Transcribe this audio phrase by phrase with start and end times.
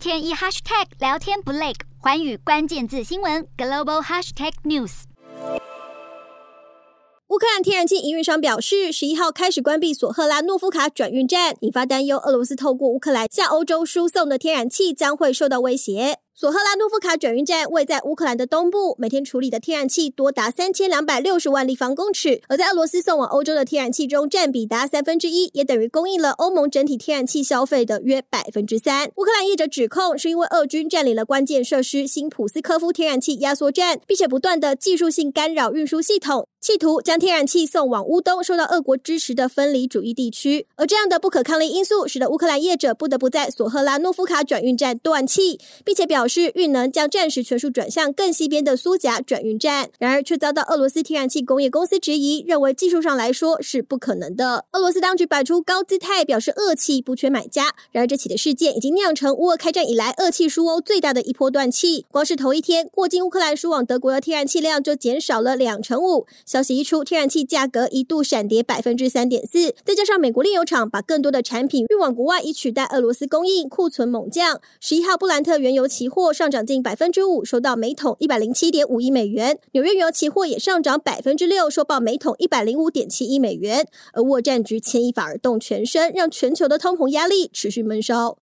[0.00, 5.02] 天一 hashtag 聊天不累，环宇关键字新闻 global hashtag news。
[7.28, 16.16] 乌克兰天然气营运商表示，十一号开始关闭索赫拉诺夫卡转运站，引发担忧，俄罗斯透过乌克兰向欧洲输送的天然气将会受到威胁。
[16.40, 29.10] 索赫拉诺夫卡转运站位在乌克兰的东部，每天处理的天然气多达三千两百六十万立方公尺，而在俄罗斯送往欧洲的天然气中占比达三分之一，也等于供应了欧盟整体天然气消费的约百分之三。
[29.16, 40.66] 乌克兰业者指控是因为俄军占领了关键设施新普斯科夫天然气压缩站，并且不断的技术性干扰运输系统，企图将天然气送往乌东受到俄国支持的分离主义地区。
[40.76, 46.50] 而这样的不可抗力因素，使得乌克兰业者不得不在索赫拉诺夫卡转运站断气，并且表示。
[46.60, 54.66] 运能将战时全数转向更西边的苏贾转运站，然而却遭到俄罗斯天然气工业公司质疑，认为技术上来说是不可能的。
[54.72, 57.74] 俄罗斯当局摆出高姿态，表示俄气不缺买家。
[57.92, 62.04] 然而这起的事件已经酿成乌俄开战以来俄气输欧最大的一波断气。
[62.10, 66.26] 光是头一天，过境乌克兰输往德国的天然气量就减少了两成五。
[66.50, 69.72] 消息一出，天然气价格一度闪跌百分之三点四。
[69.84, 74.60] 再加上美国炼油厂把更多的产品运往国外以取代俄罗斯供应，库存猛降。
[74.80, 76.32] 十一号布兰特原油期货。
[76.32, 79.60] 上涨近百分之五，收到每桶一百零七点五亿美元。
[79.70, 83.86] 纽约原油期货也上涨百分之六，收报每桶一百零五点七亿美元。
[84.12, 88.38] 而沃战局牵一发而动全身，让全球的通膨压力持续闷烧。